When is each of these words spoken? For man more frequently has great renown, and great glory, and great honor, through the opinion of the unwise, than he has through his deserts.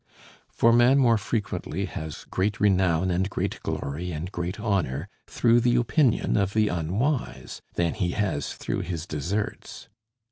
For 0.51 0.73
man 0.73 0.97
more 0.97 1.19
frequently 1.19 1.85
has 1.85 2.25
great 2.31 2.59
renown, 2.59 3.11
and 3.11 3.29
great 3.29 3.59
glory, 3.61 4.11
and 4.11 4.31
great 4.31 4.59
honor, 4.59 5.07
through 5.27 5.59
the 5.59 5.75
opinion 5.75 6.37
of 6.37 6.55
the 6.55 6.69
unwise, 6.69 7.61
than 7.75 7.93
he 7.93 8.13
has 8.13 8.53
through 8.55 8.79
his 8.79 9.05
deserts. 9.05 9.89